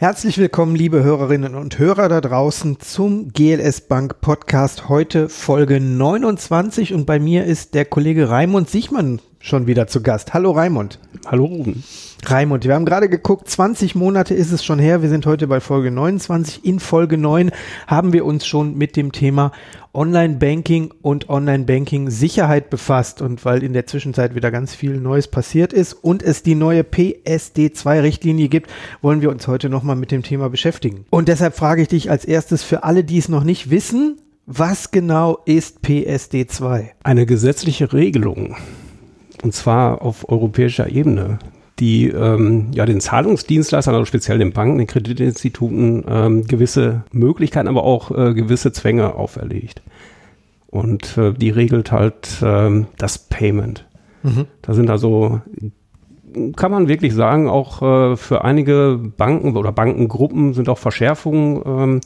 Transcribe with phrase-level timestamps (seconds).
[0.00, 4.88] Herzlich willkommen, liebe Hörerinnen und Hörer da draußen zum GLS Bank Podcast.
[4.88, 10.34] Heute Folge 29 und bei mir ist der Kollege Raimund Sichmann schon wieder zu Gast.
[10.34, 10.98] Hallo Raimund.
[11.26, 11.84] Hallo Ruben.
[12.24, 15.02] Raimund, wir haben gerade geguckt, 20 Monate ist es schon her.
[15.02, 16.64] Wir sind heute bei Folge 29.
[16.64, 17.50] In Folge 9
[17.86, 19.52] haben wir uns schon mit dem Thema
[19.94, 23.22] Online-Banking und Online-Banking-Sicherheit befasst.
[23.22, 26.82] Und weil in der Zwischenzeit wieder ganz viel Neues passiert ist und es die neue
[26.82, 31.04] PSD2-Richtlinie gibt, wollen wir uns heute nochmal mit dem Thema beschäftigen.
[31.10, 34.90] Und deshalb frage ich dich als erstes für alle, die es noch nicht wissen, was
[34.90, 36.88] genau ist PSD2?
[37.04, 38.56] Eine gesetzliche Regelung,
[39.42, 41.38] und zwar auf europäischer Ebene,
[41.78, 47.84] die ähm, ja den Zahlungsdienstleistern, also speziell den Banken, den Kreditinstituten ähm, gewisse Möglichkeiten, aber
[47.84, 49.82] auch äh, gewisse Zwänge auferlegt.
[50.66, 53.86] Und äh, die regelt halt ähm, das Payment.
[54.22, 54.46] Mhm.
[54.60, 55.40] Da sind also,
[56.56, 62.00] kann man wirklich sagen, auch äh, für einige Banken oder Bankengruppen sind auch Verschärfungen ähm,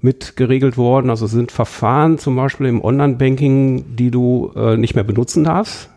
[0.00, 1.08] mit geregelt worden.
[1.08, 5.88] Also sind Verfahren zum Beispiel im Online-Banking, die du äh, nicht mehr benutzen darfst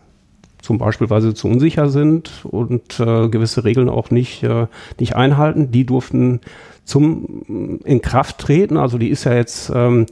[0.68, 4.66] zum Beispiel, weil sie zu unsicher sind und äh, gewisse Regeln auch nicht, äh,
[5.00, 5.70] nicht einhalten.
[5.70, 6.42] Die durften
[6.84, 8.76] zum in Kraft treten.
[8.76, 10.04] Also die ist ja jetzt, ähm,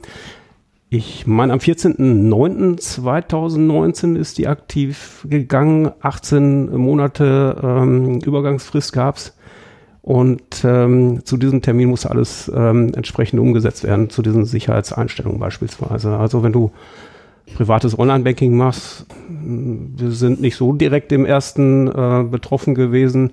[0.89, 5.91] ich meine, am 14.09.2019 ist die aktiv gegangen.
[6.01, 9.37] 18 Monate ähm, Übergangsfrist gab's
[10.01, 16.17] Und ähm, zu diesem Termin muss alles ähm, entsprechend umgesetzt werden, zu diesen Sicherheitseinstellungen beispielsweise.
[16.17, 16.71] Also wenn du
[17.55, 19.05] privates Online-Banking machst.
[19.29, 23.31] Wir sind nicht so direkt im ersten äh, betroffen gewesen,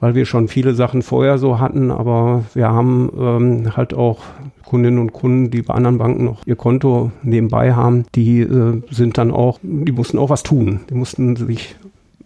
[0.00, 4.20] weil wir schon viele Sachen vorher so hatten, aber wir haben ähm, halt auch
[4.64, 9.16] Kundinnen und Kunden, die bei anderen Banken noch ihr Konto nebenbei haben, die äh, sind
[9.16, 10.80] dann auch, die mussten auch was tun.
[10.90, 11.76] Die mussten sich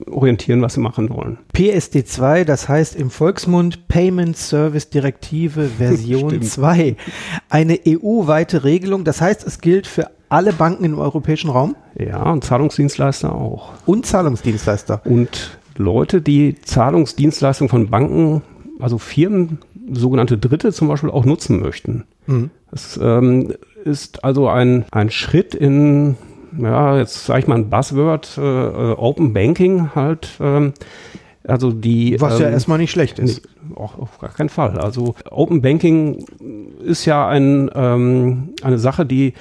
[0.06, 1.39] orientieren, was sie machen wollen.
[1.55, 6.97] PSD2, das heißt im Volksmund Payment Service Direktive Version 2.
[7.48, 11.77] Eine EU-weite Regelung, das heißt, es gilt für alle Banken im europäischen Raum?
[11.98, 13.73] Ja, und Zahlungsdienstleister auch.
[13.85, 15.02] Und Zahlungsdienstleister.
[15.05, 18.42] Und Leute, die Zahlungsdienstleistungen von Banken,
[18.79, 19.58] also Firmen,
[19.92, 22.05] sogenannte Dritte zum Beispiel auch nutzen möchten.
[22.27, 22.51] Mhm.
[22.70, 23.55] Das ähm,
[23.85, 26.17] ist also ein, ein Schritt in,
[26.58, 30.30] ja, jetzt sage ich mal ein Buzzword, äh, äh, Open Banking halt.
[30.40, 30.72] Ähm,
[31.44, 33.42] also die, Was ja ähm, erstmal nicht schlecht ist.
[33.74, 34.78] Auch auf gar keinen Fall.
[34.78, 36.24] Also Open Banking
[36.84, 39.34] ist ja ein, ähm, eine Sache, die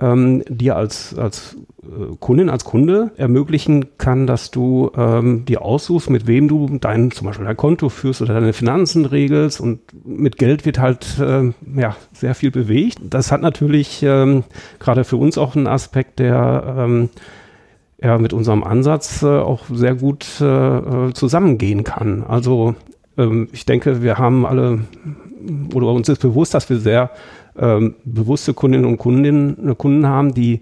[0.00, 6.10] ähm, dir als, als äh, Kundin, als Kunde ermöglichen kann, dass du ähm, dir aussuchst,
[6.10, 10.36] mit wem du dein, zum Beispiel dein Konto führst oder deine Finanzen regelst und mit
[10.36, 12.98] Geld wird halt äh, ja, sehr viel bewegt.
[13.02, 14.44] Das hat natürlich ähm,
[14.80, 17.08] gerade für uns auch einen Aspekt, der ähm,
[18.02, 22.24] ja, mit unserem Ansatz äh, auch sehr gut äh, äh zusammengehen kann.
[22.24, 22.74] Also
[23.16, 24.80] ähm, ich denke, wir haben alle
[25.74, 27.10] oder uns ist bewusst, dass wir sehr
[27.58, 30.60] ähm, bewusste Kundinnen und Kundinnen, äh, Kunden haben, die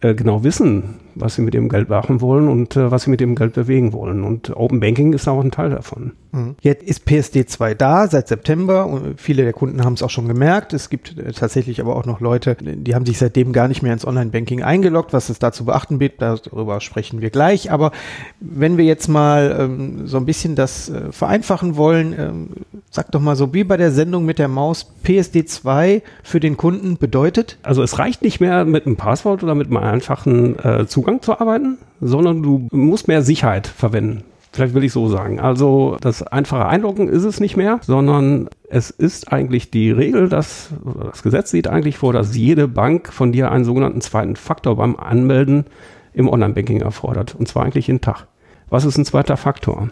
[0.00, 3.20] äh, genau wissen, was sie mit dem Geld machen wollen und äh, was sie mit
[3.20, 4.24] dem Geld bewegen wollen.
[4.24, 6.12] Und Open Banking ist auch ein Teil davon.
[6.36, 6.56] Mhm.
[6.60, 10.28] Jetzt ist PSD 2 da seit September und viele der Kunden haben es auch schon
[10.28, 10.72] gemerkt.
[10.72, 13.92] Es gibt äh, tatsächlich aber auch noch Leute, die haben sich seitdem gar nicht mehr
[13.92, 16.22] ins Online-Banking eingeloggt, was es da zu beachten gibt.
[16.22, 17.72] Darüber sprechen wir gleich.
[17.72, 17.92] Aber
[18.40, 22.48] wenn wir jetzt mal ähm, so ein bisschen das äh, vereinfachen wollen, ähm,
[22.90, 26.56] sag doch mal so wie bei der Sendung mit der Maus, PSD 2 für den
[26.56, 27.58] Kunden bedeutet?
[27.62, 31.22] Also es reicht nicht mehr mit einem Passwort oder mit einem einfachen äh, Zugang Zugang
[31.22, 34.24] zu arbeiten, sondern du musst mehr Sicherheit verwenden.
[34.56, 35.38] Vielleicht will ich so sagen.
[35.38, 40.70] Also das einfache Einloggen ist es nicht mehr, sondern es ist eigentlich die Regel, dass
[41.10, 44.96] das Gesetz sieht eigentlich vor, dass jede Bank von dir einen sogenannten zweiten Faktor beim
[44.96, 45.66] Anmelden
[46.14, 47.34] im Online-Banking erfordert.
[47.38, 48.28] Und zwar eigentlich jeden Tag.
[48.70, 49.90] Was ist ein zweiter Faktor?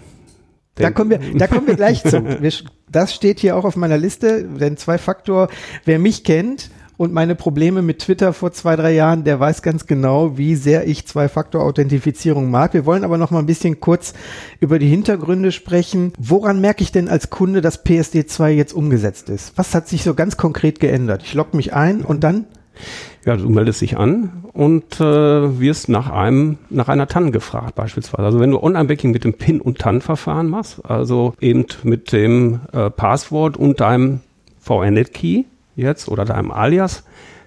[0.76, 2.22] Da kommen wir, da kommen wir gleich zu.
[2.90, 5.48] Das steht hier auch auf meiner Liste, denn zwei Faktor,
[5.84, 9.86] wer mich kennt, und meine Probleme mit Twitter vor zwei, drei Jahren, der weiß ganz
[9.86, 12.74] genau, wie sehr ich Zwei-Faktor-Authentifizierung mag.
[12.74, 14.14] Wir wollen aber noch mal ein bisschen kurz
[14.60, 16.12] über die Hintergründe sprechen.
[16.18, 19.56] Woran merke ich denn als Kunde, dass PSD2 jetzt umgesetzt ist?
[19.56, 21.22] Was hat sich so ganz konkret geändert?
[21.24, 22.46] Ich logge mich ein und dann?
[23.24, 28.24] Ja, du meldest dich an und äh, wirst nach einem nach einer TAN gefragt beispielsweise.
[28.24, 32.90] Also wenn du Online-Banking mit dem PIN- und TAN-Verfahren machst, also eben mit dem äh,
[32.90, 34.20] Passwort und deinem
[34.60, 35.44] VNet-Key,
[35.76, 37.04] jetzt oder deinem Alias,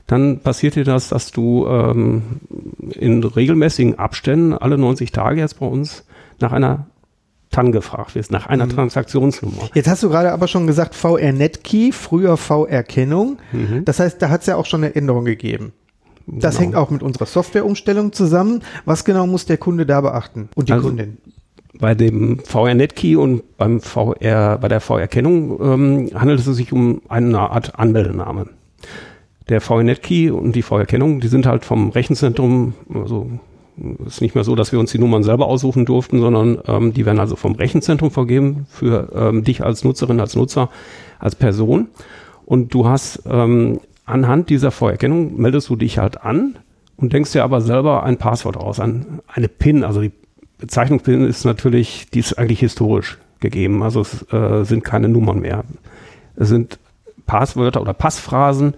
[0.07, 2.24] dann passiert dir das, dass du ähm,
[2.94, 6.06] in regelmäßigen Abständen alle 90 Tage jetzt bei uns
[6.39, 6.88] nach einer
[7.51, 8.71] TAN gefragt wirst, nach einer mhm.
[8.71, 9.69] Transaktionsnummer.
[9.74, 13.39] Jetzt hast du gerade aber schon gesagt VR-Netkey, früher VR-Kennung.
[13.51, 13.85] Mhm.
[13.85, 15.73] Das heißt, da hat es ja auch schon eine Änderung gegeben.
[16.25, 16.63] Das genau.
[16.63, 18.62] hängt auch mit unserer Softwareumstellung zusammen.
[18.83, 21.18] Was genau muss der Kunde da beachten und die also, Kundin?
[21.73, 27.39] Bei dem VR-Netkey und beim VR, bei der VR-Kennung ähm, handelt es sich um eine
[27.39, 28.47] Art Anmeldename.
[29.49, 33.29] Der VR-Netkey und die VR-Kennung, die sind halt vom Rechenzentrum, also
[34.05, 37.05] ist nicht mehr so, dass wir uns die Nummern selber aussuchen durften, sondern ähm, die
[37.05, 40.69] werden also vom Rechenzentrum vergeben für ähm, dich als Nutzerin, als Nutzer,
[41.19, 41.87] als Person.
[42.45, 46.57] Und du hast ähm, anhand dieser Vorerkennung meldest du dich halt an
[46.95, 49.83] und denkst dir aber selber ein Passwort aus, ein, eine PIN.
[49.83, 50.11] Also die
[50.57, 53.83] Bezeichnung PIN ist natürlich, die ist eigentlich historisch gegeben.
[53.83, 55.63] Also es äh, sind keine Nummern mehr.
[56.36, 56.80] Es sind
[57.25, 58.74] Passwörter oder Passphrasen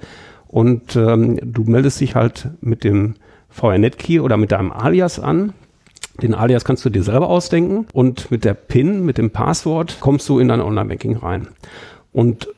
[0.47, 3.15] und ähm, du meldest dich halt mit dem
[3.49, 5.53] VR-Net-Key oder mit deinem Alias an.
[6.21, 10.27] Den Alias kannst du dir selber ausdenken und mit der PIN, mit dem Passwort, kommst
[10.27, 11.47] du in dein Online-Banking rein.
[12.11, 12.49] Und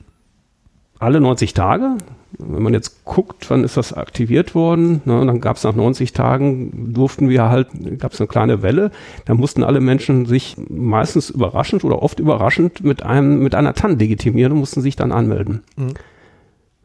[1.02, 1.98] alle 90 Tage,
[2.38, 6.14] wenn man jetzt guckt, wann ist das aktiviert worden, ne, dann gab es nach 90
[6.14, 7.68] Tagen, durften wir halt,
[8.00, 8.92] gab es eine kleine Welle,
[9.26, 13.98] da mussten alle Menschen sich meistens überraschend oder oft überraschend mit einem mit einer TAN
[13.98, 15.62] legitimieren und mussten sich dann anmelden.
[15.76, 15.94] Mhm.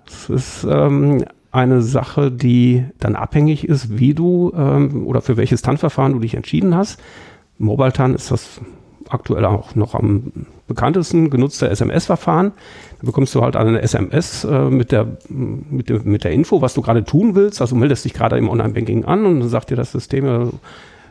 [0.07, 5.63] Das ist ähm, eine Sache, die dann abhängig ist, wie du ähm, oder für welches
[5.63, 7.01] TAN-Verfahren du dich entschieden hast.
[7.59, 8.61] Mobile TAN ist das
[9.11, 10.33] aktuell auch noch am
[10.67, 12.53] bekanntesten genutzte SMS-Verfahren.
[13.01, 16.75] Da bekommst du halt eine SMS äh, mit, der, mit, der, mit der Info, was
[16.75, 17.61] du gerade tun willst.
[17.61, 20.49] Also meldest dich gerade im Online-Banking an und dann sagt dir das System ja,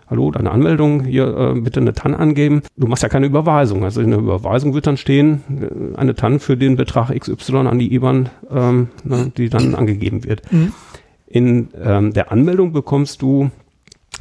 [0.09, 2.61] hallo, deine Anmeldung, hier äh, bitte eine TAN angeben.
[2.77, 3.83] Du machst ja keine Überweisung.
[3.83, 7.79] Also in der Überweisung wird dann stehen, äh, eine TAN für den Betrag XY an
[7.79, 10.51] die IBAN, ähm, ne, die dann angegeben wird.
[10.51, 10.73] Mhm.
[11.27, 13.49] In ähm, der Anmeldung bekommst du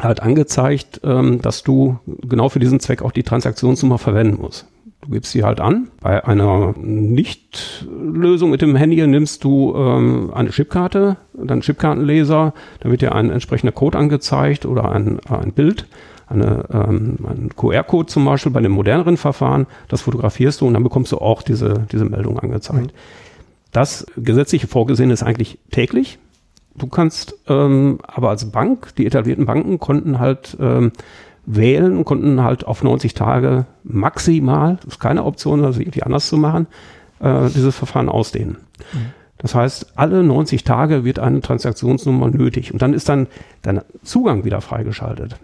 [0.00, 4.66] halt angezeigt, ähm, dass du genau für diesen Zweck auch die Transaktionsnummer verwenden musst.
[5.02, 5.88] Du gibst sie halt an.
[6.00, 13.02] Bei einer Nicht-Lösung mit dem Handy nimmst du ähm, eine Chipkarte, dann Chipkartenleser, da wird
[13.02, 15.86] dir ein entsprechender Code angezeigt oder ein, ein Bild,
[16.26, 19.66] eine, ähm, ein QR-Code zum Beispiel bei einem moderneren Verfahren.
[19.88, 22.86] Das fotografierst du und dann bekommst du auch diese, diese Meldung angezeigt.
[22.86, 22.98] Mhm.
[23.72, 26.18] Das gesetzliche Vorgesehen ist eigentlich täglich.
[26.76, 30.92] Du kannst ähm, aber als Bank, die etablierten Banken konnten halt ähm,
[31.46, 36.28] wählen und konnten halt auf 90 Tage maximal, das ist keine Option, das irgendwie anders
[36.28, 36.66] zu machen,
[37.20, 38.56] äh, dieses Verfahren ausdehnen.
[38.92, 39.12] Mhm.
[39.38, 43.26] Das heißt, alle 90 Tage wird eine Transaktionsnummer nötig und dann ist dann
[43.62, 45.36] dein Zugang wieder freigeschaltet.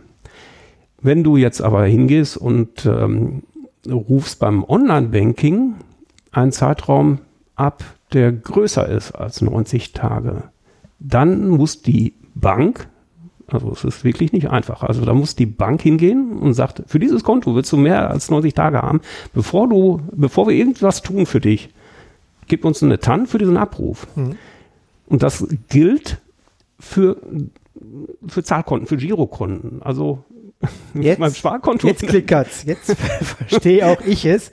[1.02, 3.42] Wenn du jetzt aber hingehst und ähm,
[3.86, 5.74] rufst beim Online-Banking
[6.32, 7.18] einen Zeitraum
[7.56, 10.44] ab, der größer ist als 90 Tage,
[11.00, 12.88] dann muss die Bank
[13.52, 14.82] also es ist wirklich nicht einfach.
[14.82, 18.30] Also da muss die Bank hingehen und sagt, für dieses Konto willst du mehr als
[18.30, 19.00] 90 Tage haben,
[19.32, 21.70] bevor du, bevor wir irgendwas tun für dich,
[22.46, 24.06] gib uns eine TAN für diesen Abruf.
[24.16, 24.36] Mhm.
[25.06, 26.18] Und das gilt
[26.78, 27.16] für,
[28.26, 29.82] für Zahlkonten, für Girokonten.
[29.82, 30.24] Also
[30.94, 31.86] jetzt, meinem Sparkonto.
[31.86, 32.64] Jetzt klickert's.
[32.64, 32.94] Jetzt
[33.48, 34.50] verstehe auch ich es.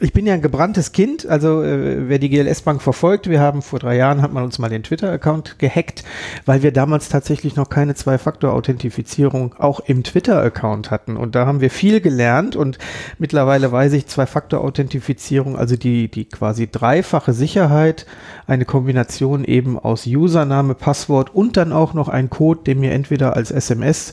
[0.00, 1.26] Ich bin ja ein gebranntes Kind.
[1.26, 4.58] Also äh, wer die GLS Bank verfolgt, wir haben vor drei Jahren hat man uns
[4.58, 6.04] mal den Twitter-Account gehackt,
[6.44, 11.16] weil wir damals tatsächlich noch keine Zwei-Faktor-Authentifizierung auch im Twitter-Account hatten.
[11.16, 12.78] Und da haben wir viel gelernt und
[13.18, 18.06] mittlerweile weiß ich Zwei-Faktor-Authentifizierung, also die die quasi dreifache Sicherheit,
[18.46, 23.34] eine Kombination eben aus Username, Passwort und dann auch noch ein Code, den mir entweder
[23.34, 24.12] als SMS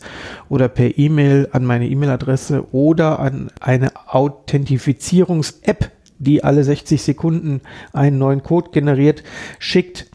[0.50, 7.62] oder per E-Mail E-Mail an meine E-Mail-Adresse oder an eine Authentifizierungs-App, die alle 60 Sekunden
[7.94, 9.24] einen neuen Code generiert,
[9.60, 10.08] schickt.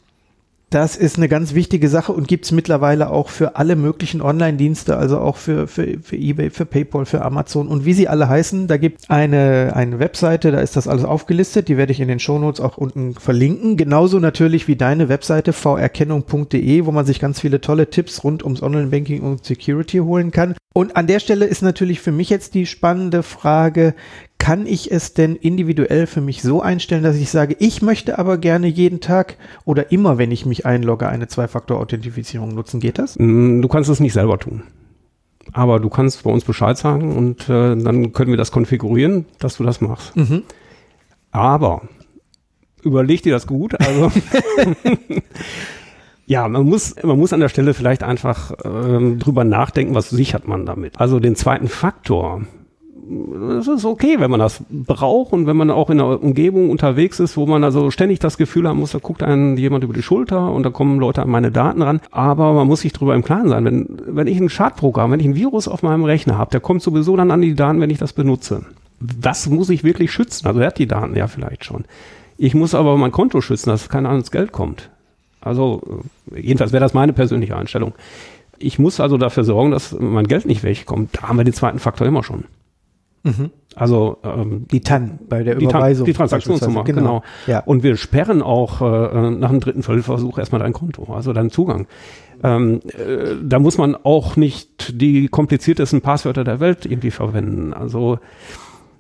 [0.71, 4.97] Das ist eine ganz wichtige Sache und gibt es mittlerweile auch für alle möglichen Online-Dienste,
[4.97, 8.69] also auch für, für, für eBay, für PayPal, für Amazon und wie sie alle heißen.
[8.69, 12.21] Da gibt eine, eine Webseite, da ist das alles aufgelistet, die werde ich in den
[12.21, 13.77] Shownotes auch unten verlinken.
[13.77, 18.63] Genauso natürlich wie deine Webseite vrkennung.de, wo man sich ganz viele tolle Tipps rund ums
[18.63, 20.55] Online-Banking und Security holen kann.
[20.73, 23.95] Und an der Stelle ist natürlich für mich jetzt die spannende Frage,
[24.41, 28.39] kann ich es denn individuell für mich so einstellen, dass ich sage, ich möchte aber
[28.39, 32.81] gerne jeden Tag oder immer, wenn ich mich einlogge, eine Zwei-Faktor-Authentifizierung nutzen?
[32.81, 33.17] Geht das?
[33.19, 34.63] Mm, du kannst es nicht selber tun.
[35.53, 39.59] Aber du kannst bei uns Bescheid sagen und äh, dann können wir das konfigurieren, dass
[39.59, 40.17] du das machst.
[40.17, 40.43] Mhm.
[41.31, 41.83] Aber
[42.83, 43.79] überleg dir das gut.
[43.79, 44.11] Also
[46.27, 50.49] ja, man muss, man muss an der Stelle vielleicht einfach ähm, drüber nachdenken, was sichert
[50.49, 50.99] man damit.
[50.99, 52.43] Also den zweiten Faktor,
[53.59, 57.19] es ist okay, wenn man das braucht und wenn man auch in einer Umgebung unterwegs
[57.19, 60.03] ist, wo man also ständig das Gefühl haben muss, da guckt einen jemand über die
[60.03, 62.01] Schulter und da kommen Leute an meine Daten ran.
[62.13, 65.27] Aber man muss sich darüber im Klaren sein, wenn, wenn ich ein Schadprogramm, wenn ich
[65.27, 67.99] ein Virus auf meinem Rechner habe, der kommt sowieso dann an die Daten, wenn ich
[67.99, 68.65] das benutze.
[69.01, 70.47] Was muss ich wirklich schützen?
[70.47, 71.85] Also er hat die Daten ja vielleicht schon.
[72.39, 74.91] Ich muss aber mein Konto schützen, dass kein anderes Geld kommt.
[75.41, 75.83] Also
[76.35, 77.95] jedenfalls wäre das meine persönliche Einstellung.
[78.59, 81.11] Ich muss also dafür sorgen, dass mein Geld nicht wegkommt.
[81.13, 82.45] Da haben wir den zweiten Faktor immer schon.
[83.23, 83.51] Mhm.
[83.77, 86.07] Also ähm, die TAN bei der die Überweisung.
[86.07, 87.01] Die Transaktionsnummer, genau.
[87.01, 87.23] genau.
[87.47, 87.61] Ja.
[87.61, 91.87] Und wir sperren auch äh, nach dem dritten Versuch erstmal dein Konto, also deinen Zugang.
[92.43, 97.75] Ähm, äh, da muss man auch nicht die kompliziertesten Passwörter der Welt irgendwie verwenden.
[97.75, 98.19] Also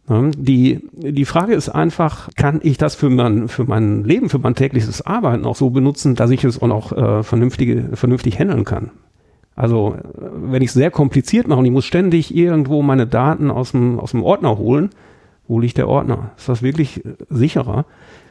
[0.08, 4.38] ähm, die, die Frage ist einfach, kann ich das für mein, für mein Leben, für
[4.38, 8.64] mein tägliches Arbeiten auch so benutzen, dass ich es auch noch äh, vernünftige, vernünftig handeln
[8.64, 8.90] kann?
[9.60, 13.72] Also, wenn ich es sehr kompliziert mache und ich muss ständig irgendwo meine Daten aus
[13.72, 14.88] dem, aus dem Ordner holen,
[15.48, 16.30] wo liegt der Ordner?
[16.38, 17.84] Ist das wirklich sicherer?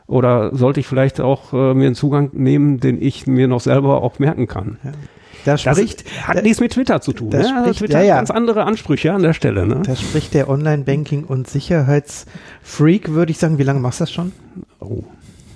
[0.07, 4.01] Oder sollte ich vielleicht auch äh, mir einen Zugang nehmen, den ich mir noch selber
[4.01, 4.79] auch merken kann?
[4.83, 4.91] Ja.
[5.45, 7.29] Da spricht, das hat nichts mit Twitter zu tun.
[7.29, 7.43] Da ne?
[7.43, 8.13] spricht, also Twitter ja, ja.
[8.13, 9.67] hat ganz andere Ansprüche an der Stelle.
[9.67, 9.83] Ne?
[9.85, 13.59] Da spricht der Online-Banking- und Sicherheitsfreak, würde ich sagen.
[13.59, 14.31] Wie lange machst du das schon?
[14.79, 15.03] Oh.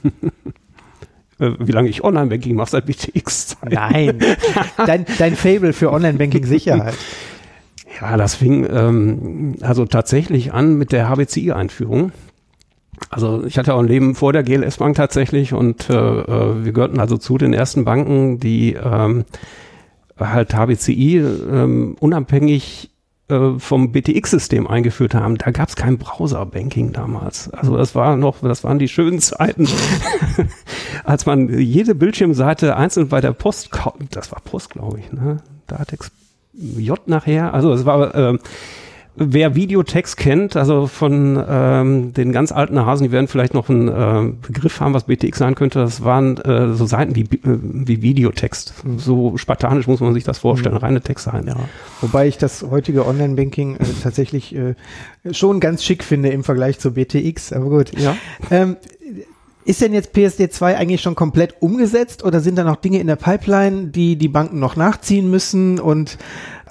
[1.44, 3.58] Äh, wie lange ich Online-Banking mache, seit BTX.
[3.62, 3.74] -Zeit.
[3.74, 4.20] Nein,
[4.78, 6.96] dein, dein Fable für Online-Banking-Sicherheit.
[8.02, 12.12] Ja, das fing ähm, also tatsächlich an mit der HBCI-Einführung.
[13.10, 16.72] Also ich hatte auch ein Leben vor der GLS Bank tatsächlich und äh, äh, wir
[16.72, 19.26] gehörten also zu den ersten Banken, die ähm,
[20.20, 22.92] halt HBCI ähm, unabhängig
[23.30, 25.38] äh, vom BTX-System eingeführt haben.
[25.38, 27.50] Da gab es kein Browser-Banking damals.
[27.51, 29.68] Also das war noch, das waren die schönen Zeiten,
[31.06, 33.70] als man jede Bildschirmseite einzeln bei der Post,
[34.12, 35.38] das war Post, glaube ich, ne?
[35.68, 36.12] Datex
[36.53, 37.53] J nachher.
[37.53, 38.38] Also es war äh,
[39.15, 43.88] Wer Videotext kennt, also von ähm, den ganz alten Hasen, die werden vielleicht noch einen
[43.88, 45.79] äh, Begriff haben, was BTX sein könnte.
[45.79, 48.74] Das waren äh, so Seiten wie, äh, wie Videotext.
[48.98, 50.82] So spartanisch muss man sich das vorstellen, mhm.
[50.82, 51.48] reine Textseiten.
[51.48, 51.58] Ja.
[52.01, 54.74] Wobei ich das heutige Online-Banking äh, tatsächlich äh,
[55.32, 57.53] schon ganz schick finde im Vergleich zu BTX.
[57.53, 57.91] Aber gut.
[58.00, 58.17] Ja.
[58.50, 58.77] Ähm,
[59.65, 63.08] ist denn jetzt PSD 2 eigentlich schon komplett umgesetzt oder sind da noch Dinge in
[63.08, 65.79] der Pipeline, die die Banken noch nachziehen müssen?
[65.79, 66.17] Und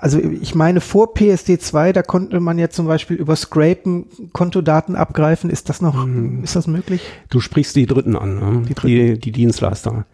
[0.03, 4.97] also ich meine, vor PSD 2, da konnte man ja zum Beispiel über Scrapen Kontodaten
[4.97, 5.49] abgreifen.
[5.49, 6.43] Ist das noch, mhm.
[6.43, 7.03] ist das möglich?
[7.31, 8.63] Du sprichst die Dritten an, ne?
[8.67, 8.87] die, Dritten.
[8.89, 10.05] die, die Dienstleister.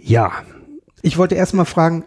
[0.00, 0.30] Ja.
[1.02, 2.04] Ich wollte erst mal fragen,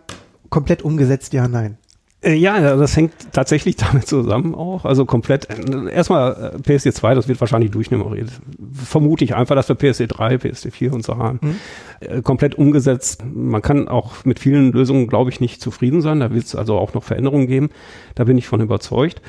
[0.50, 1.78] komplett umgesetzt, ja, nein.
[2.26, 4.86] Äh, ja, das hängt tatsächlich damit zusammen auch.
[4.86, 8.30] Also komplett, äh, erstmal äh, PSD 2, das wird wahrscheinlich durchnummeriert.
[8.74, 11.40] Vermute ich einfach, dass wir PSD 3, PSD 4 und so haben.
[11.42, 12.24] Mhm.
[12.24, 13.24] komplett umgesetzt.
[13.34, 16.20] Man kann auch mit vielen Lösungen, glaube ich, nicht zufrieden sein.
[16.20, 17.70] Da wird es also auch noch Veränderungen geben.
[18.16, 19.22] Da bin ich von überzeugt.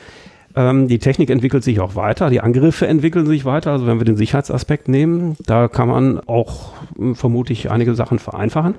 [0.55, 2.31] Ähm, die Technik entwickelt sich auch weiter.
[2.31, 3.73] Die Angriffe entwickeln sich weiter.
[3.73, 6.73] Also wenn wir den Sicherheitsaspekt nehmen, da kann man auch
[7.13, 8.75] vermutlich einige Sachen vereinfachen.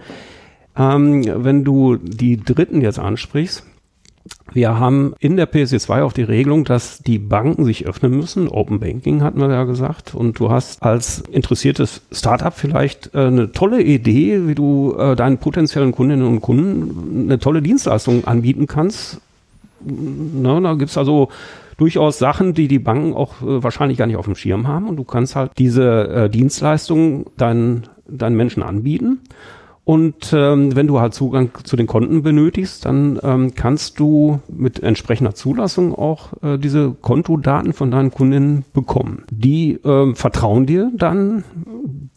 [0.75, 3.63] Ähm, wenn du die Dritten jetzt ansprichst,
[4.53, 8.47] wir haben in der PSD2 auch die Regelung, dass die Banken sich öffnen müssen.
[8.47, 10.15] Open Banking hatten wir ja gesagt.
[10.15, 15.37] Und du hast als interessiertes Startup vielleicht äh, eine tolle Idee, wie du äh, deinen
[15.37, 19.21] potenziellen Kundinnen und Kunden eine tolle Dienstleistung anbieten kannst.
[19.83, 21.29] Na, da gibt's also
[21.77, 24.87] durchaus Sachen, die die Banken auch äh, wahrscheinlich gar nicht auf dem Schirm haben.
[24.87, 29.19] Und du kannst halt diese Dienstleistungen deinen, deinen Menschen anbieten.
[29.87, 34.83] Und ähm, wenn du halt Zugang zu den Konten benötigst, dann ähm, kannst du mit
[34.83, 39.23] entsprechender Zulassung auch äh, diese Kontodaten von deinen Kundinnen bekommen.
[39.31, 41.45] Die ähm, vertrauen dir dann,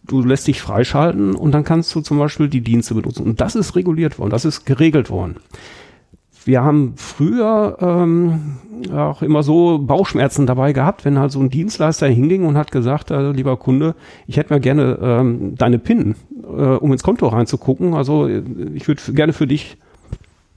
[0.05, 3.23] du lässt dich freischalten und dann kannst du zum Beispiel die Dienste benutzen.
[3.23, 5.37] Und das ist reguliert worden, das ist geregelt worden
[6.45, 8.57] wir haben früher ähm,
[8.93, 13.11] auch immer so Bauchschmerzen dabei gehabt, wenn halt so ein Dienstleister hinging und hat gesagt,
[13.11, 13.95] äh, lieber Kunde,
[14.27, 17.93] ich hätte mir gerne ähm, deine PIN, äh, um ins Konto reinzugucken.
[17.93, 19.77] Also ich würde gerne für dich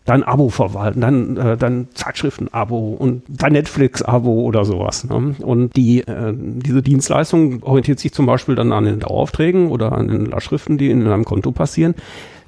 [0.04, 5.04] dein Abo verwalten, dein, äh, dein Zeitschriften-Abo und dein Netflix-Abo oder sowas.
[5.04, 5.34] Ne?
[5.40, 10.08] Und die, äh, diese Dienstleistung orientiert sich zum Beispiel dann an den Daueraufträgen oder an
[10.08, 11.94] den Lastschriften, die in deinem Konto passieren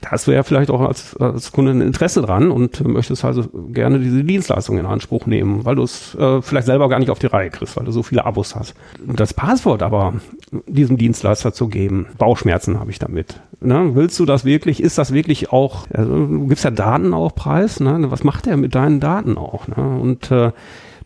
[0.07, 3.43] da hast du ja vielleicht auch als, als Kunde ein Interesse dran und möchtest also
[3.73, 7.19] gerne diese Dienstleistung in Anspruch nehmen, weil du es äh, vielleicht selber gar nicht auf
[7.19, 8.75] die Reihe kriegst, weil du so viele Abos hast.
[9.05, 10.15] Das Passwort aber
[10.69, 13.41] diesem Dienstleister zu geben, Bauchschmerzen habe ich damit.
[13.61, 13.91] Ne?
[13.95, 17.81] Willst du das wirklich, ist das wirklich auch, also, du gibst ja Daten auch preis,
[17.81, 18.07] ne?
[18.09, 19.67] was macht er mit deinen Daten auch?
[19.67, 19.99] Ne?
[20.01, 20.53] Und äh,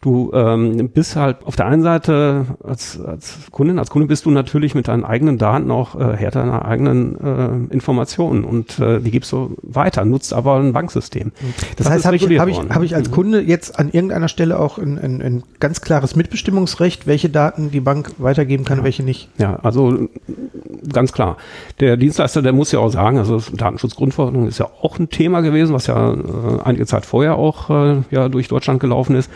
[0.02, 4.30] Du ähm, bist halt auf der einen Seite als, als Kundin, als Kunde bist du
[4.30, 9.10] natürlich mit deinen eigenen Daten auch äh, Herr deiner eigenen äh, Informationen und äh, die
[9.10, 11.32] gibst du weiter, nutzt aber ein Banksystem.
[11.76, 13.12] Das, das heißt, habe ich, hab ich, hab ich als mhm.
[13.12, 17.80] Kunde jetzt an irgendeiner Stelle auch ein, ein, ein ganz klares Mitbestimmungsrecht, welche Daten die
[17.80, 18.84] Bank weitergeben kann, ja.
[18.84, 19.28] welche nicht?
[19.36, 20.08] Ja, also
[20.90, 21.36] ganz klar.
[21.78, 25.74] Der Dienstleister, der muss ja auch sagen, also Datenschutzgrundverordnung ist ja auch ein Thema gewesen,
[25.74, 26.16] was ja äh,
[26.64, 29.30] einige Zeit vorher auch äh, ja durch Deutschland gelaufen ist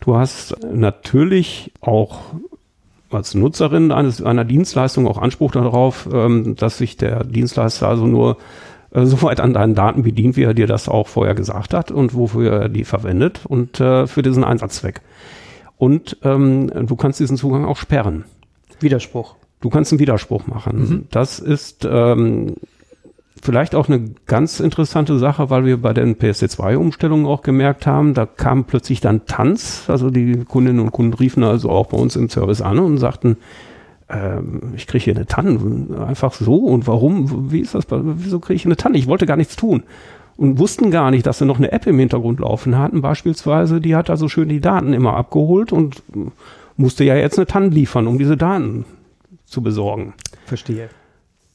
[0.00, 2.34] Du hast natürlich auch
[3.10, 8.36] als Nutzerin eines, einer Dienstleistung auch Anspruch darauf, ähm, dass sich der Dienstleister also nur
[8.92, 11.90] äh, so weit an deinen Daten bedient, wie er dir das auch vorher gesagt hat
[11.90, 15.00] und wofür er die verwendet und äh, für diesen Einsatzzweck.
[15.78, 18.24] Und ähm, du kannst diesen Zugang auch sperren.
[18.80, 19.36] Widerspruch.
[19.60, 20.78] Du kannst einen Widerspruch machen.
[20.78, 21.04] Mhm.
[21.10, 22.56] Das ist ähm,
[23.46, 28.26] vielleicht auch eine ganz interessante Sache, weil wir bei den PSD2-Umstellungen auch gemerkt haben, da
[28.26, 29.84] kam plötzlich dann Tanz.
[29.88, 33.36] Also die Kundinnen und Kunden riefen also auch bei uns im Service an und sagten,
[34.08, 38.56] ähm, ich kriege hier eine Tanne, einfach so und warum, wie ist das, wieso kriege
[38.56, 38.98] ich eine Tanne?
[38.98, 39.84] Ich wollte gar nichts tun
[40.36, 43.94] und wussten gar nicht, dass sie noch eine App im Hintergrund laufen hatten, beispielsweise, die
[43.94, 46.02] hat also schön die Daten immer abgeholt und
[46.76, 48.84] musste ja jetzt eine TAN liefern, um diese Daten
[49.44, 50.14] zu besorgen.
[50.46, 50.90] Verstehe.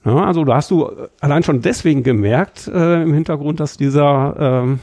[0.03, 0.89] Ja, also da hast du
[1.20, 4.79] allein schon deswegen gemerkt äh, im Hintergrund, dass dieser ähm,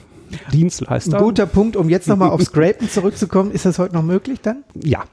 [0.52, 1.18] Dienstleister.
[1.18, 3.50] Ein guter Punkt, um jetzt nochmal auf Scrapen zurückzukommen.
[3.50, 4.64] Ist das heute noch möglich dann?
[4.74, 5.04] Ja.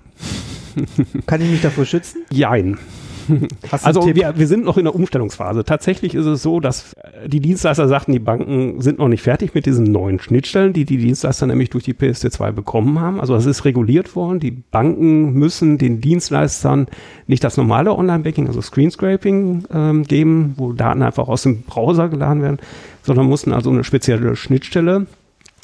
[1.25, 2.23] Kann ich mich davor schützen?
[2.29, 2.77] Jein
[3.83, 5.63] also wir, wir sind noch in der Umstellungsphase.
[5.63, 9.53] Tatsächlich ist es so, dass äh, die Dienstleister sagten, die Banken sind noch nicht fertig
[9.53, 13.19] mit diesen neuen Schnittstellen, die die Dienstleister nämlich durch die PSD2 bekommen haben.
[13.19, 14.39] Also es ist reguliert worden.
[14.39, 16.87] Die Banken müssen den Dienstleistern
[17.27, 22.41] nicht das normale Online-Banking, also Screenscraping ähm, geben, wo Daten einfach aus dem Browser geladen
[22.41, 22.57] werden,
[23.03, 25.07] sondern mussten also eine spezielle Schnittstelle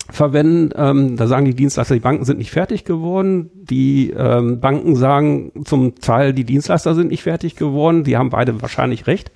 [0.10, 0.72] verwenden.
[0.76, 3.50] Ähm, da sagen die Dienstleister, die Banken sind nicht fertig geworden.
[3.54, 8.04] Die ähm, Banken sagen zum Teil, die Dienstleister sind nicht fertig geworden.
[8.04, 9.32] Die haben beide wahrscheinlich recht.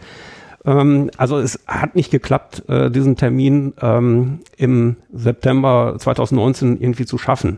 [0.65, 7.17] Ähm, also es hat nicht geklappt, äh, diesen Termin ähm, im September 2019 irgendwie zu
[7.17, 7.57] schaffen.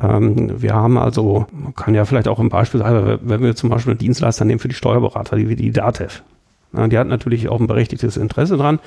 [0.00, 3.70] Ähm, wir haben also, man kann ja vielleicht auch ein Beispiel sagen, wenn wir zum
[3.70, 6.22] Beispiel einen Dienstleister nehmen für die Steuerberater, die wie die DATEV.
[6.72, 8.80] die hat natürlich auch ein berechtigtes Interesse dran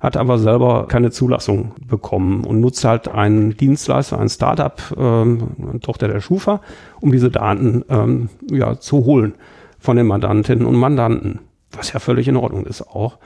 [0.00, 6.08] hat aber selber keine Zulassung bekommen und nutzt halt einen Dienstleister, ein Startup, ähm, Tochter
[6.08, 6.60] der Schufa,
[7.00, 9.34] um diese Daten ähm, ja, zu holen
[9.78, 11.40] von den Mandantinnen und Mandanten,
[11.72, 13.18] was ja völlig in Ordnung ist auch.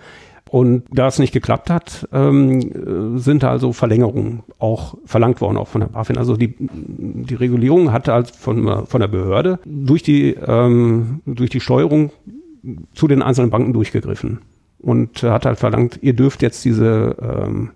[0.50, 5.80] Und da es nicht geklappt hat, ähm, sind also Verlängerungen auch verlangt worden, auch von
[5.80, 6.18] der BaFin.
[6.18, 11.60] Also die, die Regulierung hat halt von, von der Behörde durch die, ähm, durch die
[11.60, 12.10] Steuerung
[12.94, 14.40] zu den einzelnen Banken durchgegriffen
[14.82, 17.70] und hat halt verlangt, ihr dürft jetzt diese, ähm,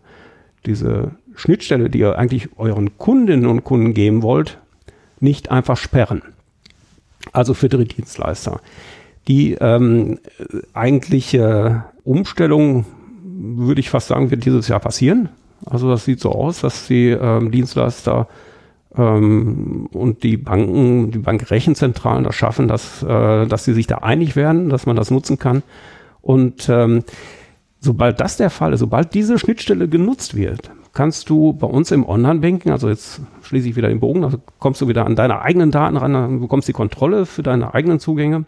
[0.67, 4.59] diese Schnittstelle, die ihr eigentlich euren Kundinnen und Kunden geben wollt,
[5.21, 6.23] nicht einfach sperren.
[7.33, 8.61] Also für Drittdienstleister.
[9.29, 10.19] Die ähm,
[10.73, 12.85] eigentliche Umstellung,
[13.23, 15.29] würde ich fast sagen, wird dieses Jahr passieren.
[15.65, 18.29] Also das sieht so aus, dass die ähm, Dienstleister
[18.97, 24.37] ähm, und die Banken, die Bankrechenzentralen das schaffen, dass, äh, dass sie sich da einig
[24.37, 25.63] werden, dass man das nutzen kann
[26.27, 27.05] und ähm,
[27.79, 32.05] sobald das der Fall ist, sobald diese Schnittstelle genutzt wird, kannst du bei uns im
[32.05, 35.71] Online-Banking, also jetzt schließe ich wieder den Bogen, also kommst du wieder an deine eigenen
[35.71, 38.45] Daten ran, dann bekommst die Kontrolle für deine eigenen Zugänge.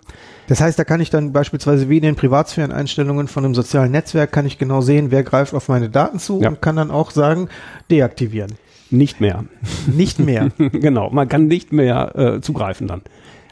[0.49, 4.33] Das heißt, da kann ich dann beispielsweise wie in den Privatsphären-Einstellungen von einem sozialen Netzwerk,
[4.33, 6.49] kann ich genau sehen, wer greift auf meine Daten zu ja.
[6.49, 7.49] und kann dann auch sagen,
[7.93, 8.55] deaktivieren.
[8.91, 9.45] Nicht mehr.
[9.87, 10.49] Nicht mehr.
[10.59, 13.03] genau, man kann nicht mehr äh, zugreifen dann.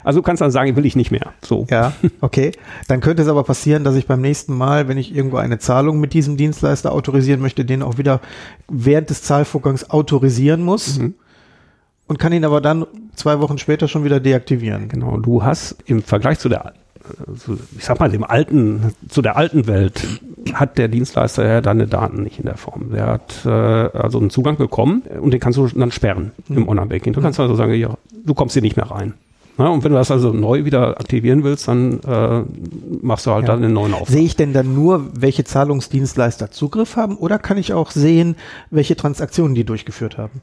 [0.07, 1.33] Also du kannst dann sagen, will ich nicht mehr.
[1.41, 1.67] So.
[1.69, 1.91] Ja,
[2.21, 2.53] okay.
[2.87, 5.99] Dann könnte es aber passieren, dass ich beim nächsten Mal, wenn ich irgendwo eine Zahlung
[5.99, 8.21] mit diesem Dienstleister autorisieren möchte, den auch wieder
[8.69, 10.99] während des Zahlvorgangs autorisieren muss.
[10.99, 11.15] Mhm.
[12.07, 14.87] Und kann ihn aber dann zwei Wochen später schon wieder deaktivieren.
[14.87, 16.71] Genau, du hast im Vergleich zu der
[17.77, 20.05] ich sag mal, dem alten, zu der alten Welt
[20.53, 22.91] hat der Dienstleister ja deine Daten nicht in der Form.
[22.91, 26.57] Der hat äh, also einen Zugang bekommen und den kannst du dann sperren mhm.
[26.57, 27.13] im Online-Banking.
[27.13, 29.13] Du kannst also sagen, ja, du kommst hier nicht mehr rein.
[29.57, 32.43] Ja, und wenn du das also neu wieder aktivieren willst, dann äh,
[33.01, 33.53] machst du halt ja.
[33.53, 34.09] dann einen neuen Auftrag.
[34.09, 38.35] Sehe ich denn dann nur, welche Zahlungsdienstleister Zugriff haben oder kann ich auch sehen,
[38.69, 40.41] welche Transaktionen die durchgeführt haben?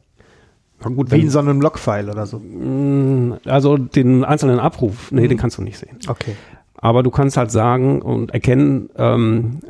[0.83, 2.39] Ja, gut, Wie in so einem Logfile oder so.
[2.39, 5.29] Mm, also den einzelnen Abruf, nee, mhm.
[5.29, 5.97] den kannst du nicht sehen.
[6.09, 6.35] Okay.
[6.77, 9.61] Aber du kannst halt sagen und erkennen, ähm,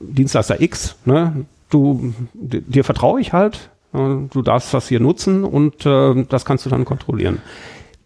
[0.00, 5.84] Dienstleister X, ne, du, dir vertraue ich halt, äh, du darfst das hier nutzen und
[5.84, 7.40] äh, das kannst du dann kontrollieren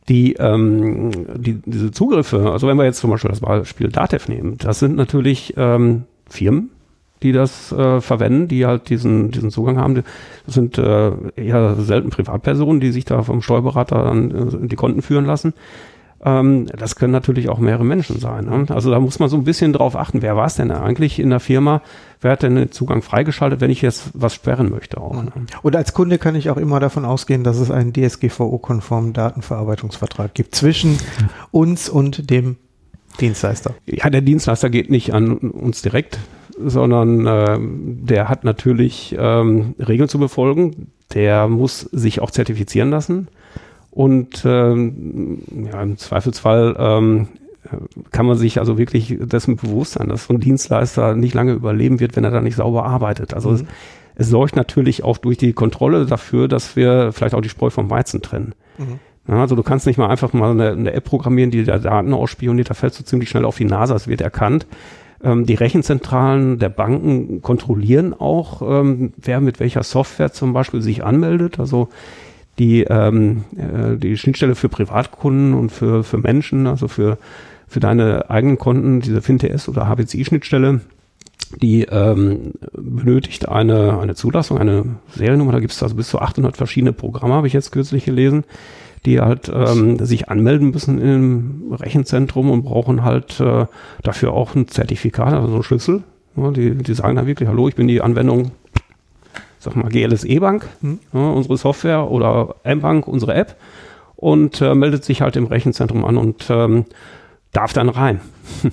[0.09, 4.57] die, ähm, die, diese Zugriffe, also wenn wir jetzt zum Beispiel das Beispiel Datev nehmen,
[4.59, 6.71] das sind natürlich ähm, Firmen,
[7.23, 10.05] die das äh, verwenden, die halt diesen, diesen Zugang haben.
[10.45, 15.03] Das sind äh, eher selten Privatpersonen, die sich da vom Steuerberater dann äh, die Konten
[15.03, 15.55] führen lassen.
[16.25, 18.47] Ähm, das können natürlich auch mehrere Menschen sein.
[18.47, 18.67] Ne?
[18.71, 21.31] Also da muss man so ein bisschen drauf achten, wer war es denn eigentlich in
[21.31, 21.83] der Firma?
[22.21, 25.23] Wer hat denn den Zugang freigeschaltet, wenn ich jetzt was sperren möchte auch?
[25.23, 25.31] Ne?
[25.63, 30.55] Und als Kunde kann ich auch immer davon ausgehen, dass es einen DSGVO-konformen Datenverarbeitungsvertrag gibt
[30.55, 30.99] zwischen
[31.51, 32.57] uns und dem
[33.21, 33.75] Dienstleister.
[33.87, 36.19] Ja, der Dienstleister geht nicht an uns direkt,
[36.59, 40.93] sondern äh, der hat natürlich ähm, Regeln zu befolgen.
[41.15, 43.29] Der muss sich auch zertifizieren lassen.
[43.97, 45.39] Und ähm,
[45.73, 47.29] ja, im Zweifelsfall ähm,
[48.11, 51.99] kann man sich also wirklich dessen bewusst sein, dass so ein Dienstleister nicht lange überleben
[51.99, 53.33] wird, wenn er da nicht sauber arbeitet.
[53.33, 53.55] Also mhm.
[53.55, 53.65] es,
[54.17, 57.89] es sorgt natürlich auch durch die Kontrolle dafür, dass wir vielleicht auch die Spreu vom
[57.89, 58.53] Weizen trennen.
[58.77, 58.99] Mhm.
[59.29, 62.13] Ja, also du kannst nicht mal einfach mal eine, eine App programmieren, die da Daten
[62.13, 64.67] ausspioniert, da fällst du ziemlich schnell auf die Nase, es wird erkannt.
[65.25, 71.03] Ähm, die Rechenzentralen der Banken kontrollieren auch, ähm, wer mit welcher Software zum Beispiel sich
[71.03, 71.59] anmeldet.
[71.59, 71.89] Also
[72.59, 77.19] die, ähm, äh, die Schnittstelle für Privatkunden und für, für Menschen, also für,
[77.69, 80.81] für deine eigenen Konten, diese FinTS oder HBCI-Schnittstelle,
[81.63, 85.53] die ähm, benötigt eine, eine Zulassung, eine Seriennummer.
[85.53, 88.45] Da gibt es also bis zu 800 verschiedene Programme, habe ich jetzt kürzlich gelesen,
[89.05, 93.67] die halt ähm, sich anmelden müssen im Rechenzentrum und brauchen halt äh,
[94.03, 96.03] dafür auch ein Zertifikat, also einen Schlüssel.
[96.37, 98.51] Ja, die, die sagen dann wirklich, hallo, ich bin die Anwendung,
[99.67, 101.01] sag mal, GLSE Bank, hm.
[101.13, 103.57] ja, unsere Software oder M-Bank, unsere App
[104.15, 106.85] und äh, meldet sich halt im Rechenzentrum an und ähm,
[107.53, 108.21] darf dann rein.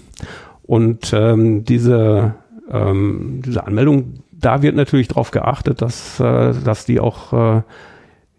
[0.64, 2.36] und ähm, diese,
[2.70, 7.62] ähm, diese Anmeldung, da wird natürlich darauf geachtet, dass, äh, dass die auch äh,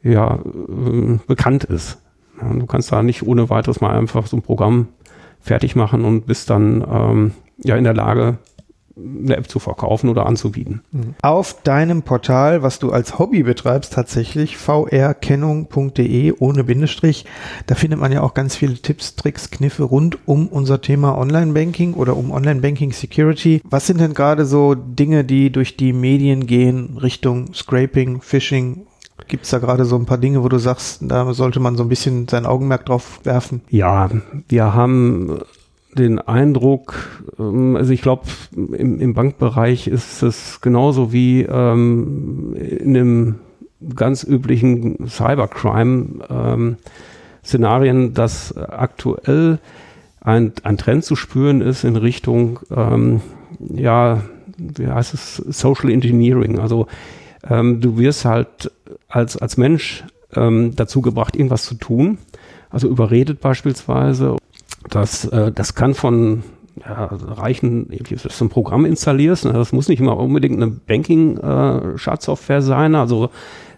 [0.02, 2.00] ja, äh, bekannt ist.
[2.40, 4.88] Ja, du kannst da nicht ohne weiteres mal einfach so ein Programm
[5.40, 8.38] fertig machen und bist dann ähm, ja in der Lage,
[8.96, 10.82] eine App zu verkaufen oder anzubieten.
[10.92, 11.14] Mhm.
[11.22, 17.24] Auf deinem Portal, was du als Hobby betreibst, tatsächlich vrkennung.de ohne Bindestrich,
[17.66, 21.94] da findet man ja auch ganz viele Tipps, Tricks, Kniffe rund um unser Thema Online-Banking
[21.94, 23.60] oder um Online-Banking Security.
[23.64, 28.86] Was sind denn gerade so Dinge, die durch die Medien gehen Richtung Scraping, Phishing
[29.28, 31.84] Gibt es da gerade so ein paar Dinge, wo du sagst, da sollte man so
[31.84, 33.62] ein bisschen sein Augenmerk drauf werfen?
[33.70, 34.10] Ja,
[34.48, 35.40] wir haben
[35.94, 42.96] den Eindruck, ähm, also ich glaube, im, im, Bankbereich ist es genauso wie ähm, in
[42.96, 43.36] einem
[43.94, 49.58] ganz üblichen Cybercrime-Szenarien, ähm, dass aktuell
[50.20, 53.20] ein, ein Trend zu spüren ist in Richtung, ähm,
[53.74, 54.22] ja,
[54.56, 56.58] wie heißt es, Social Engineering.
[56.58, 56.86] Also
[57.48, 58.70] ähm, du wirst halt
[59.08, 60.04] als, als Mensch
[60.36, 62.18] dazu gebracht, irgendwas zu tun.
[62.68, 64.36] Also überredet beispielsweise.
[64.94, 66.44] Das, äh, das kann von
[66.80, 67.88] ja, reichen,
[68.22, 69.44] dass du ein Programm installierst.
[69.44, 69.52] Ne?
[69.52, 72.94] Das muss nicht immer unbedingt eine Banking-Schadsoftware äh, sein.
[72.94, 73.30] Also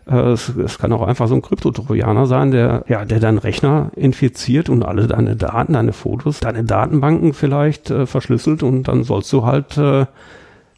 [0.06, 3.90] äh, es, es, kann auch einfach so ein Kryptotrojaner sein, der, ja, der deinen Rechner
[3.96, 9.32] infiziert und alle deine Daten, deine Fotos, deine Datenbanken vielleicht äh, verschlüsselt und dann sollst
[9.32, 10.06] du halt äh,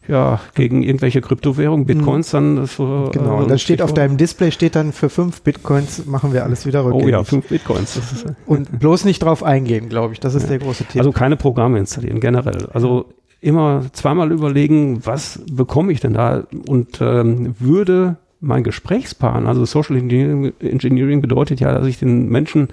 [0.08, 1.86] ja, gegen irgendwelche Kryptowährungen, mhm.
[1.86, 3.10] Bitcoins dann so.
[3.12, 6.44] Genau, äh, und dann steht auf deinem Display steht dann für fünf Bitcoins machen wir
[6.44, 7.06] alles wieder rückgängig.
[7.06, 8.00] Oh ja, fünf Bitcoins.
[8.46, 10.20] und bloß nicht drauf eingehen, glaube ich.
[10.20, 10.50] Das ist ja.
[10.50, 10.98] der große Tipp.
[10.98, 12.68] Also keine Programme installieren, generell.
[12.72, 13.06] Also
[13.40, 19.96] immer zweimal überlegen, was bekomme ich denn da und ähm, würde mein Gesprächspartner, also Social
[19.96, 22.68] Engineering bedeutet ja, dass ich den Menschen,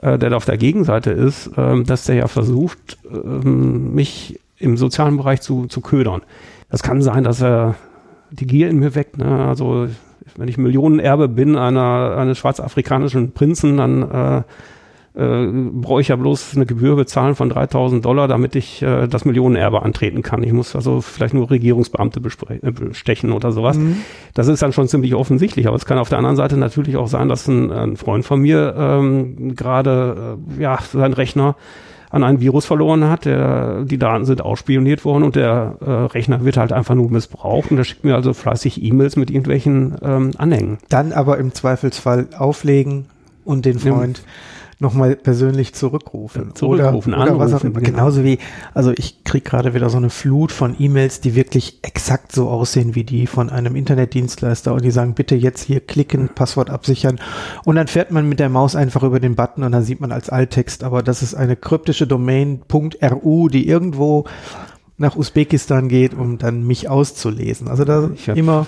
[0.00, 4.76] äh, der da auf der Gegenseite ist, ähm, dass der ja versucht, ähm, mich im
[4.76, 6.22] sozialen Bereich zu, zu ködern.
[6.70, 7.74] Das kann sein, dass er
[8.30, 9.18] die Gier in mir weckt.
[9.18, 9.46] Ne?
[9.46, 9.88] Also
[10.36, 14.42] wenn ich Millionenerbe bin einer, eines schwarzafrikanischen Prinzen, dann äh,
[15.14, 19.26] äh, brauche ich ja bloß eine Gebühr bezahlen von 3000 Dollar, damit ich äh, das
[19.26, 20.42] Millionenerbe antreten kann.
[20.42, 23.76] Ich muss also vielleicht nur Regierungsbeamte äh, bestechen oder sowas.
[23.76, 23.98] Mhm.
[24.32, 25.66] Das ist dann schon ziemlich offensichtlich.
[25.66, 28.40] Aber es kann auf der anderen Seite natürlich auch sein, dass ein, ein Freund von
[28.40, 31.56] mir ähm, gerade äh, ja, seinen Rechner
[32.12, 33.24] an ein Virus verloren hat.
[33.24, 37.70] Der, die Daten sind ausspioniert worden und der äh, Rechner wird halt einfach nur missbraucht
[37.70, 40.78] und der schickt mir also fleißig E-Mails mit irgendwelchen ähm, Anhängen.
[40.88, 43.06] Dann aber im Zweifelsfall auflegen
[43.44, 44.24] und den Freund ja
[44.82, 46.54] nochmal persönlich zurückrufen.
[46.54, 47.80] zurückrufen, oder, oder was auch immer.
[47.80, 47.96] Genau.
[47.96, 48.38] Genauso wie,
[48.74, 52.94] also ich kriege gerade wieder so eine Flut von E-Mails, die wirklich exakt so aussehen
[52.94, 57.18] wie die von einem Internetdienstleister und die sagen, bitte jetzt hier klicken, Passwort absichern
[57.64, 60.12] und dann fährt man mit der Maus einfach über den Button und dann sieht man
[60.12, 64.24] als Alttext, aber das ist eine kryptische Domain .ru, die irgendwo
[64.98, 67.68] nach Usbekistan geht, um dann mich auszulesen.
[67.68, 68.66] Also da immer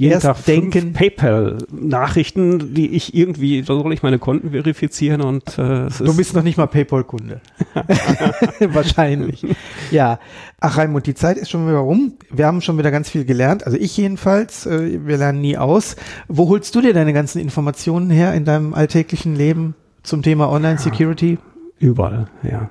[0.00, 0.94] jeden Erst Tag denken.
[0.94, 6.42] PayPal-Nachrichten, die ich irgendwie, da soll ich meine Konten verifizieren und äh, Du bist noch
[6.42, 7.42] nicht mal PayPal-Kunde.
[8.60, 9.44] Wahrscheinlich.
[9.90, 10.18] Ja.
[10.58, 12.14] Ach Raimund, die Zeit ist schon wieder rum.
[12.30, 13.66] Wir haben schon wieder ganz viel gelernt.
[13.66, 15.96] Also ich jedenfalls, äh, wir lernen nie aus.
[16.28, 21.36] Wo holst du dir deine ganzen Informationen her in deinem alltäglichen Leben zum Thema Online-Security?
[21.78, 22.70] Überall, ja.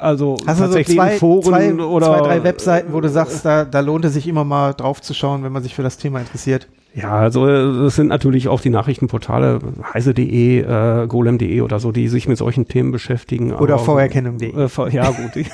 [0.00, 3.64] Also Hast tatsächlich so zwei, Foren zwei, oder zwei, drei Webseiten, wo du sagst, da,
[3.64, 6.20] da lohnt es sich immer mal drauf zu schauen, wenn man sich für das Thema
[6.20, 6.68] interessiert.
[6.94, 9.60] Ja, also es sind natürlich auch die Nachrichtenportale
[9.94, 13.52] heise.de, äh, golem.de oder so, die sich mit solchen Themen beschäftigen.
[13.52, 14.52] Oder vorerkennung.de.
[14.52, 15.44] Äh, ja, gut.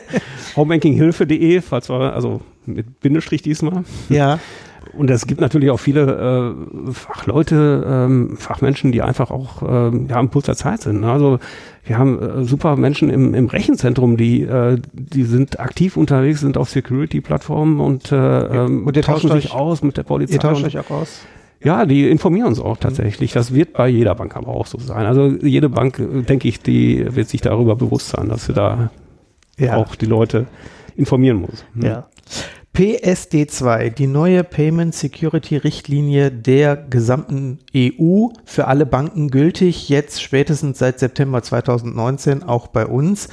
[0.56, 3.84] Homebankinghilfe.de, falls wir, also mit Bindestrich diesmal.
[4.08, 4.38] Ja.
[4.96, 6.54] Und es gibt natürlich auch viele
[6.88, 11.00] äh, Fachleute, ähm, Fachmenschen, die einfach auch äh, ja, am Puls der Zeit sind.
[11.00, 11.10] Ne?
[11.10, 11.38] Also
[11.84, 16.56] wir haben äh, super Menschen im, im Rechenzentrum, die, äh, die sind aktiv unterwegs, sind
[16.56, 20.34] auf Security-Plattformen und, äh, ähm, und tauschen sich aus mit der Polizei.
[20.34, 21.20] Ihr tauscht euch auch aus?
[21.62, 23.32] Ja, die informieren uns auch tatsächlich.
[23.32, 25.06] Das wird bei jeder Bank aber auch so sein.
[25.06, 28.90] Also jede Bank, äh, denke ich, die wird sich darüber bewusst sein, dass sie da
[29.58, 29.76] ja.
[29.76, 30.46] auch die Leute
[30.96, 31.64] informieren muss.
[31.74, 31.82] Hm.
[31.82, 32.08] Ja.
[32.76, 40.78] PSD2, die neue Payment Security Richtlinie der gesamten EU für alle Banken gültig, jetzt spätestens
[40.78, 43.28] seit September 2019 auch bei uns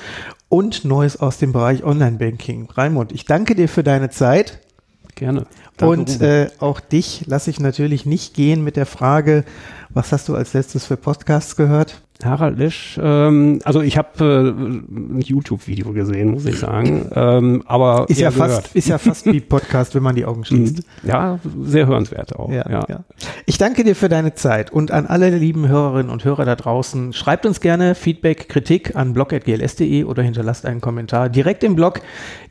[0.48, 2.70] und Neues aus dem Bereich Online-Banking.
[2.72, 4.62] Raimund, ich danke dir für deine Zeit.
[5.16, 5.46] Gerne.
[5.76, 9.44] Danke, und äh, auch dich lasse ich natürlich nicht gehen mit der Frage,
[9.94, 12.02] was hast du als letztes für Podcasts gehört?
[12.24, 17.10] Harald Lesch, ähm, also ich habe äh, ein YouTube-Video gesehen, muss ich sagen.
[17.14, 20.78] Ähm, aber ist ja, fast, ist ja fast wie Podcast, wenn man die Augen schließt.
[20.78, 21.10] Mhm.
[21.10, 22.50] Ja, sehr hörenswert auch.
[22.50, 22.86] Ja, ja.
[22.88, 23.04] ja.
[23.46, 27.14] Ich danke dir für deine Zeit und an alle lieben Hörerinnen und Hörer da draußen.
[27.14, 32.02] Schreibt uns gerne Feedback, Kritik an blog.gls.de oder hinterlasst einen Kommentar direkt im Blog.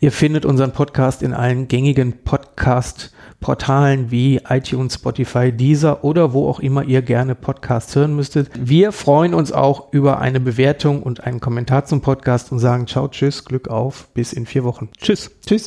[0.01, 6.49] Ihr findet unseren Podcast in allen gängigen Podcast- Portalen wie iTunes, Spotify, Deezer oder wo
[6.49, 8.49] auch immer ihr gerne Podcasts hören müsstet.
[8.59, 13.09] Wir freuen uns auch über eine Bewertung und einen Kommentar zum Podcast und sagen ciao,
[13.09, 14.89] tschüss, Glück auf, bis in vier Wochen.
[14.97, 15.31] Tschüss.
[15.47, 15.61] Tschüss.